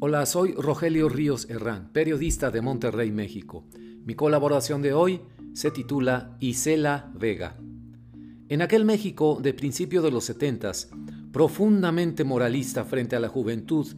Hola, 0.00 0.26
soy 0.26 0.52
Rogelio 0.52 1.08
Ríos 1.08 1.50
Herrán, 1.50 1.90
periodista 1.92 2.52
de 2.52 2.60
Monterrey, 2.60 3.10
México. 3.10 3.64
Mi 4.04 4.14
colaboración 4.14 4.80
de 4.80 4.92
hoy 4.92 5.22
se 5.54 5.72
titula 5.72 6.36
Isela 6.38 7.10
Vega. 7.16 7.56
En 8.48 8.62
aquel 8.62 8.84
México 8.84 9.40
de 9.42 9.52
principio 9.54 10.00
de 10.00 10.12
los 10.12 10.22
setentas, 10.22 10.88
profundamente 11.32 12.22
moralista 12.22 12.84
frente 12.84 13.16
a 13.16 13.20
la 13.20 13.28
juventud 13.28 13.88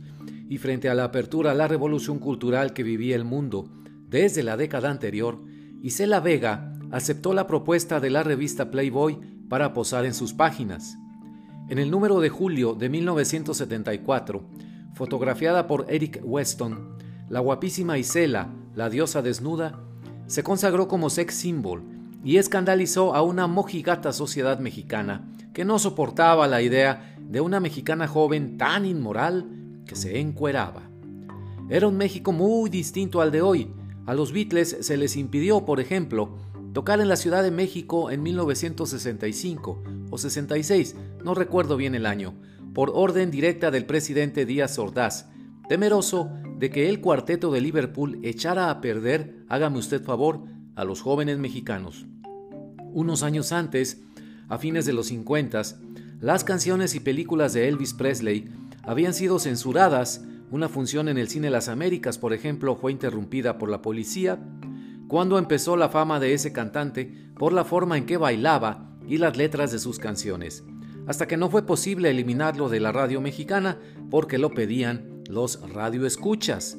y 0.48 0.56
frente 0.56 0.88
a 0.88 0.94
la 0.94 1.04
apertura 1.04 1.50
a 1.50 1.54
la 1.54 1.68
revolución 1.68 2.18
cultural 2.18 2.72
que 2.72 2.82
vivía 2.82 3.14
el 3.14 3.26
mundo 3.26 3.68
desde 4.08 4.42
la 4.42 4.56
década 4.56 4.90
anterior, 4.90 5.38
Isela 5.82 6.20
Vega 6.20 6.78
aceptó 6.92 7.34
la 7.34 7.46
propuesta 7.46 8.00
de 8.00 8.08
la 8.08 8.22
revista 8.22 8.70
Playboy 8.70 9.18
para 9.50 9.74
posar 9.74 10.06
en 10.06 10.14
sus 10.14 10.32
páginas. 10.32 10.96
En 11.68 11.78
el 11.78 11.90
número 11.90 12.20
de 12.20 12.30
julio 12.30 12.74
de 12.74 12.88
1974, 12.88 14.48
fotografiada 15.00 15.66
por 15.66 15.86
Eric 15.88 16.20
Weston, 16.22 16.98
la 17.30 17.40
guapísima 17.40 17.96
Isela, 17.96 18.52
la 18.74 18.90
diosa 18.90 19.22
desnuda, 19.22 19.80
se 20.26 20.42
consagró 20.42 20.88
como 20.88 21.08
sex 21.08 21.36
symbol 21.36 21.84
y 22.22 22.36
escandalizó 22.36 23.14
a 23.14 23.22
una 23.22 23.46
mojigata 23.46 24.12
sociedad 24.12 24.58
mexicana 24.58 25.26
que 25.54 25.64
no 25.64 25.78
soportaba 25.78 26.46
la 26.48 26.60
idea 26.60 27.16
de 27.18 27.40
una 27.40 27.60
mexicana 27.60 28.08
joven 28.08 28.58
tan 28.58 28.84
inmoral 28.84 29.46
que 29.86 29.96
se 29.96 30.20
encueraba. 30.20 30.82
Era 31.70 31.88
un 31.88 31.96
México 31.96 32.32
muy 32.32 32.68
distinto 32.68 33.22
al 33.22 33.30
de 33.30 33.40
hoy. 33.40 33.70
A 34.04 34.12
los 34.12 34.34
Beatles 34.34 34.76
se 34.82 34.98
les 34.98 35.16
impidió, 35.16 35.64
por 35.64 35.80
ejemplo, 35.80 36.36
tocar 36.74 37.00
en 37.00 37.08
la 37.08 37.16
Ciudad 37.16 37.42
de 37.42 37.50
México 37.50 38.10
en 38.10 38.22
1965 38.22 39.82
o 40.10 40.18
66, 40.18 40.94
no 41.24 41.32
recuerdo 41.32 41.78
bien 41.78 41.94
el 41.94 42.04
año, 42.04 42.34
por 42.74 42.92
orden 42.94 43.30
directa 43.30 43.70
del 43.70 43.84
presidente 43.84 44.46
Díaz 44.46 44.78
Ordaz, 44.78 45.26
temeroso 45.68 46.30
de 46.58 46.70
que 46.70 46.88
el 46.88 47.00
cuarteto 47.00 47.50
de 47.50 47.60
Liverpool 47.60 48.18
echara 48.22 48.70
a 48.70 48.80
perder, 48.80 49.44
hágame 49.48 49.78
usted 49.78 50.02
favor, 50.02 50.44
a 50.76 50.84
los 50.84 51.00
jóvenes 51.00 51.38
mexicanos. 51.38 52.06
Unos 52.92 53.22
años 53.22 53.52
antes, 53.52 54.02
a 54.48 54.58
fines 54.58 54.84
de 54.86 54.92
los 54.92 55.06
50, 55.06 55.62
las 56.20 56.44
canciones 56.44 56.94
y 56.94 57.00
películas 57.00 57.52
de 57.52 57.68
Elvis 57.68 57.94
Presley 57.94 58.48
habían 58.82 59.14
sido 59.14 59.38
censuradas, 59.38 60.24
una 60.50 60.68
función 60.68 61.08
en 61.08 61.18
el 61.18 61.28
cine 61.28 61.50
Las 61.50 61.68
Américas, 61.68 62.18
por 62.18 62.32
ejemplo, 62.32 62.76
fue 62.76 62.92
interrumpida 62.92 63.58
por 63.58 63.68
la 63.68 63.82
policía, 63.82 64.38
cuando 65.08 65.38
empezó 65.38 65.76
la 65.76 65.88
fama 65.88 66.20
de 66.20 66.34
ese 66.34 66.52
cantante 66.52 67.12
por 67.36 67.52
la 67.52 67.64
forma 67.64 67.96
en 67.96 68.06
que 68.06 68.16
bailaba 68.16 68.90
y 69.08 69.18
las 69.18 69.36
letras 69.36 69.72
de 69.72 69.78
sus 69.78 69.98
canciones 69.98 70.64
hasta 71.10 71.26
que 71.26 71.36
no 71.36 71.50
fue 71.50 71.66
posible 71.66 72.08
eliminarlo 72.08 72.68
de 72.68 72.78
la 72.78 72.92
radio 72.92 73.20
mexicana 73.20 73.78
porque 74.12 74.38
lo 74.38 74.50
pedían 74.50 75.24
los 75.28 75.58
radioescuchas. 75.72 76.78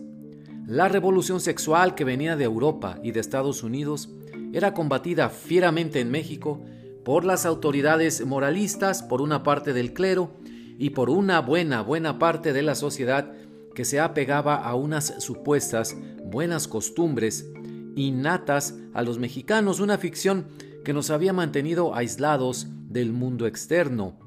La 0.66 0.88
revolución 0.88 1.42
sexual 1.42 1.96
que 1.96 2.06
venía 2.06 2.38
de 2.38 2.46
Europa 2.46 2.98
y 3.04 3.12
de 3.12 3.20
Estados 3.20 3.62
Unidos 3.62 4.08
era 4.54 4.74
combatida 4.74 5.28
fieramente 5.28 6.00
en 6.00 6.12
México 6.12 6.62
por 7.04 7.26
las 7.26 7.46
autoridades 7.46 8.26
moralistas, 8.26 9.04
por 9.04 9.22
una 9.22 9.44
parte 9.44 9.74
del 9.74 9.92
clero 9.92 10.32
y 10.80 10.92
por 10.92 11.10
una 11.10 11.42
buena, 11.42 11.82
buena 11.82 12.18
parte 12.18 12.54
de 12.54 12.62
la 12.62 12.76
sociedad 12.76 13.34
que 13.76 13.84
se 13.84 14.00
apegaba 14.00 14.56
a 14.56 14.76
unas 14.76 15.14
supuestas 15.22 15.98
buenas 16.24 16.70
costumbres 16.70 17.52
innatas 17.98 18.76
a 18.94 19.02
los 19.02 19.20
mexicanos, 19.20 19.82
una 19.82 19.98
ficción 19.98 20.48
que 20.86 20.94
nos 20.94 21.10
había 21.10 21.34
mantenido 21.34 21.96
aislados 21.96 22.70
del 22.92 23.12
mundo 23.12 23.48
externo. 23.48 24.20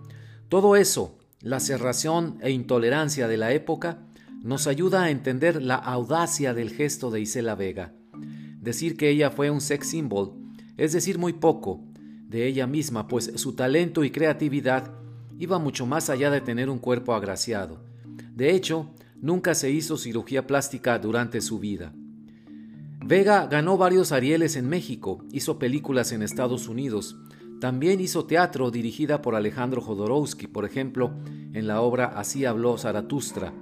Todo 0.48 0.76
eso, 0.76 1.18
la 1.40 1.60
cerración 1.60 2.38
e 2.40 2.50
intolerancia 2.50 3.28
de 3.28 3.36
la 3.36 3.52
época, 3.52 3.98
nos 4.42 4.66
ayuda 4.66 5.04
a 5.04 5.10
entender 5.10 5.62
la 5.62 5.76
audacia 5.76 6.54
del 6.54 6.70
gesto 6.70 7.10
de 7.10 7.20
Isela 7.20 7.54
Vega. 7.54 7.92
Decir 8.60 8.96
que 8.96 9.10
ella 9.10 9.30
fue 9.30 9.50
un 9.50 9.60
sex 9.60 9.88
symbol 9.88 10.44
es 10.76 10.92
decir 10.92 11.18
muy 11.18 11.32
poco 11.32 11.80
de 12.28 12.46
ella 12.46 12.66
misma, 12.66 13.06
pues 13.06 13.32
su 13.36 13.52
talento 13.54 14.02
y 14.02 14.10
creatividad 14.10 14.92
iba 15.38 15.58
mucho 15.58 15.86
más 15.86 16.10
allá 16.10 16.30
de 16.30 16.40
tener 16.40 16.68
un 16.68 16.78
cuerpo 16.78 17.14
agraciado. 17.14 17.84
De 18.34 18.54
hecho, 18.54 18.90
nunca 19.20 19.54
se 19.54 19.70
hizo 19.70 19.96
cirugía 19.96 20.46
plástica 20.46 20.98
durante 20.98 21.40
su 21.40 21.60
vida. 21.60 21.92
Vega 23.04 23.46
ganó 23.46 23.76
varios 23.76 24.10
Arieles 24.12 24.56
en 24.56 24.68
México, 24.68 25.24
hizo 25.30 25.58
películas 25.58 26.10
en 26.12 26.22
Estados 26.22 26.68
Unidos, 26.68 27.16
también 27.64 27.98
hizo 27.98 28.26
teatro 28.26 28.70
dirigida 28.70 29.22
por 29.22 29.34
Alejandro 29.34 29.80
Jodorowsky, 29.80 30.48
por 30.48 30.66
ejemplo, 30.66 31.12
en 31.54 31.66
la 31.66 31.80
obra 31.80 32.12
Así 32.14 32.44
habló 32.44 32.76
Zaratustra. 32.76 33.54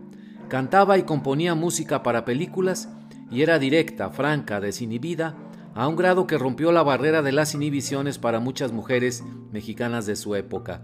Cantaba 0.49 0.99
y 0.99 1.05
componía 1.05 1.55
música 1.55 2.03
para 2.03 2.25
películas 2.25 2.89
y 3.31 3.43
era 3.43 3.61
directa, 3.61 4.11
franca, 4.11 4.61
desinhibida, 4.61 5.37
a 5.77 5.87
un 5.87 5.95
grado 5.95 6.27
que 6.27 6.37
rompió 6.37 6.73
la 6.73 6.83
barrera 6.83 7.23
de 7.23 7.31
las 7.31 7.55
inhibiciones 7.55 8.19
para 8.19 8.41
muchas 8.41 8.73
mujeres 8.73 9.23
mexicanas 9.53 10.05
de 10.05 10.17
su 10.17 10.35
época. 10.35 10.83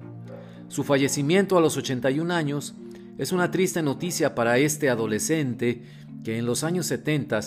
Su 0.69 0.85
fallecimiento 0.85 1.59
a 1.59 1.61
los 1.61 1.77
81 1.77 2.33
años 2.33 2.77
es 3.19 3.33
una 3.33 3.51
triste 3.51 3.83
noticia 3.83 4.37
para 4.37 4.59
este 4.59 4.91
adolescente 4.91 5.83
que 6.23 6.39
en 6.39 6.47
los 6.47 6.63
años 6.63 6.87
70 6.87 7.41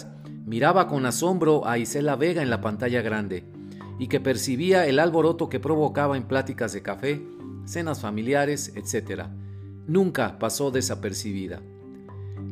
miraba 0.46 0.90
con 0.90 1.06
asombro 1.06 1.66
a 1.66 1.78
Isela 1.78 2.18
Vega 2.18 2.42
en 2.42 2.50
la 2.50 2.60
pantalla 2.60 3.02
grande 3.02 3.61
y 4.02 4.08
que 4.08 4.20
percibía 4.20 4.88
el 4.88 4.98
alboroto 4.98 5.48
que 5.48 5.60
provocaba 5.60 6.18
en 6.18 6.24
pláticas 6.24 6.74
de 6.74 6.82
café, 6.82 7.22
cenas 7.66 8.02
familiares, 8.02 8.74
etc. 8.76 9.26
Nunca 9.86 10.40
pasó 10.40 10.72
desapercibida. 10.72 11.62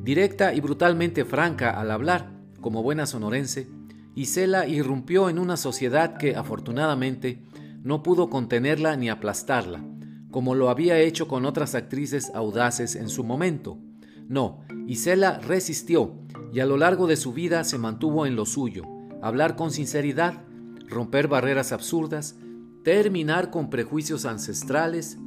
Directa 0.03 0.53
y 0.53 0.59
brutalmente 0.59 1.25
franca 1.25 1.71
al 1.71 1.89
hablar, 1.89 2.29
como 2.61 2.83
buena 2.83 3.07
sonorense, 3.07 3.67
Isela 4.13 4.67
irrumpió 4.67 5.27
en 5.27 5.39
una 5.39 5.57
sociedad 5.57 6.17
que 6.17 6.35
afortunadamente 6.35 7.41
no 7.81 8.03
pudo 8.03 8.29
contenerla 8.29 8.95
ni 8.95 9.09
aplastarla, 9.09 9.83
como 10.29 10.53
lo 10.53 10.69
había 10.69 10.99
hecho 10.99 11.27
con 11.27 11.47
otras 11.47 11.73
actrices 11.73 12.31
audaces 12.35 12.95
en 12.95 13.09
su 13.09 13.23
momento. 13.23 13.79
No, 14.27 14.59
Isela 14.85 15.39
resistió 15.39 16.13
y 16.53 16.59
a 16.59 16.67
lo 16.67 16.77
largo 16.77 17.07
de 17.07 17.15
su 17.15 17.33
vida 17.33 17.63
se 17.63 17.79
mantuvo 17.79 18.27
en 18.27 18.35
lo 18.35 18.45
suyo, 18.45 18.83
hablar 19.23 19.55
con 19.55 19.71
sinceridad 19.71 20.43
romper 20.89 21.27
barreras 21.27 21.71
absurdas, 21.71 22.35
terminar 22.83 23.51
con 23.51 23.69
prejuicios 23.69 24.25
ancestrales, 24.25 25.17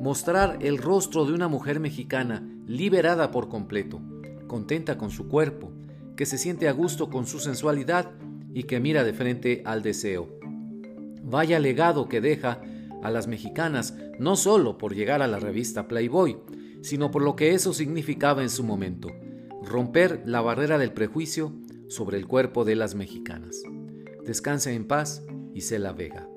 mostrar 0.00 0.58
el 0.60 0.78
rostro 0.78 1.24
de 1.24 1.32
una 1.32 1.48
mujer 1.48 1.80
mexicana 1.80 2.42
liberada 2.66 3.30
por 3.30 3.48
completo, 3.48 4.00
contenta 4.46 4.98
con 4.98 5.10
su 5.10 5.28
cuerpo, 5.28 5.70
que 6.16 6.26
se 6.26 6.38
siente 6.38 6.68
a 6.68 6.72
gusto 6.72 7.10
con 7.10 7.26
su 7.26 7.38
sensualidad 7.38 8.10
y 8.52 8.64
que 8.64 8.80
mira 8.80 9.04
de 9.04 9.12
frente 9.12 9.62
al 9.64 9.82
deseo. 9.82 10.28
Vaya 11.22 11.58
legado 11.58 12.08
que 12.08 12.20
deja 12.20 12.60
a 13.02 13.10
las 13.10 13.26
mexicanas 13.26 13.94
no 14.18 14.36
solo 14.36 14.78
por 14.78 14.94
llegar 14.94 15.22
a 15.22 15.26
la 15.26 15.38
revista 15.38 15.88
Playboy, 15.88 16.38
sino 16.82 17.10
por 17.10 17.22
lo 17.22 17.36
que 17.36 17.54
eso 17.54 17.72
significaba 17.72 18.42
en 18.42 18.50
su 18.50 18.62
momento, 18.62 19.08
romper 19.62 20.22
la 20.26 20.40
barrera 20.40 20.78
del 20.78 20.92
prejuicio 20.92 21.52
sobre 21.88 22.18
el 22.18 22.26
cuerpo 22.26 22.64
de 22.64 22.76
las 22.76 22.94
mexicanas. 22.94 23.62
Descanse 24.24 24.72
en 24.72 24.86
paz, 24.86 25.22
Isela 25.52 25.92
Vega. 25.92 26.28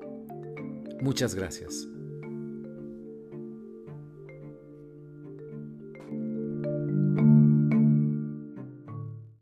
Muchas 1.00 1.34
gracias. 1.34 1.88